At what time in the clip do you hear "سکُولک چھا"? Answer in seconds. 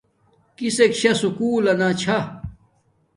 1.21-2.17